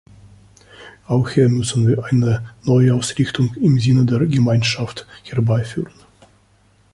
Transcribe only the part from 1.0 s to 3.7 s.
Auch hier müssen wir eine Neuausrichtung